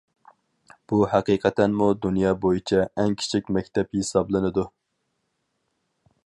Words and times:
بۇ 0.91 1.01
ھەقىقەتەنمۇ 1.11 1.89
دۇنيا 2.05 2.31
بويىچە 2.45 2.81
ئەڭ 3.03 3.13
كىچىك 3.21 3.53
مەكتەپ 3.59 3.95
ھېسابلىنىدۇ. 3.99 4.65